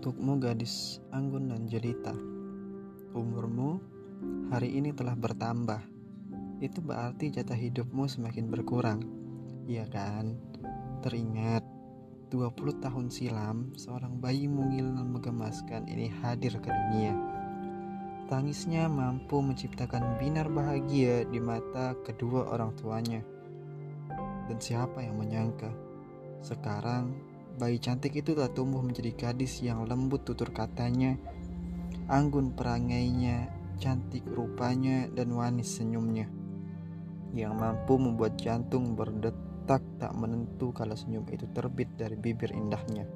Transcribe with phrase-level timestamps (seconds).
[0.00, 2.16] Untukmu gadis anggun dan jelita.
[3.12, 3.76] Umurmu
[4.48, 5.76] hari ini telah bertambah.
[6.64, 9.04] Itu berarti jatah hidupmu semakin berkurang.
[9.68, 10.40] Iya kan?
[11.04, 11.60] Teringat
[12.32, 17.12] 20 tahun silam Seorang bayi mungil dan menggemaskan ini hadir ke dunia.
[18.32, 23.20] Tangisnya mampu menciptakan binar bahagia di mata kedua orang tuanya.
[24.48, 25.68] Dan siapa yang menyangka
[26.40, 31.18] Sekarang Bayi cantik itu telah tumbuh menjadi gadis yang lembut tutur katanya,
[32.06, 33.50] anggun perangainya,
[33.80, 36.30] cantik rupanya, dan manis senyumnya.
[37.34, 43.06] Yang mampu membuat jantung berdetak tak menentu kalau senyum itu terbit dari bibir indahnya.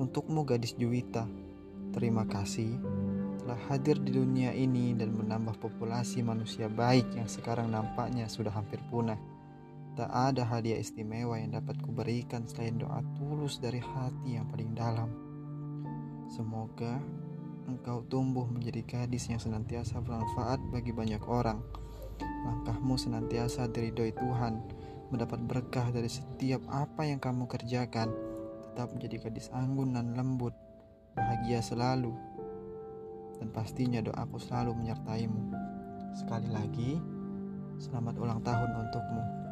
[0.00, 1.28] Untukmu gadis Juwita,
[1.92, 2.80] terima kasih
[3.40, 8.78] telah hadir di dunia ini dan menambah populasi manusia baik yang sekarang nampaknya sudah hampir
[8.92, 9.29] punah.
[10.00, 15.12] Tak ada hadiah istimewa yang dapat kuberikan selain doa tulus dari hati yang paling dalam.
[16.24, 16.96] Semoga
[17.68, 21.60] engkau tumbuh menjadi gadis yang senantiasa bermanfaat bagi banyak orang.
[22.16, 24.64] Langkahmu senantiasa diridhoi Tuhan,
[25.12, 28.08] mendapat berkah dari setiap apa yang kamu kerjakan.
[28.72, 30.56] Tetap menjadi gadis anggun dan lembut,
[31.12, 32.16] bahagia selalu.
[33.36, 35.44] Dan pastinya doaku selalu menyertaimu.
[36.16, 36.96] Sekali lagi,
[37.76, 39.49] selamat ulang tahun untukmu.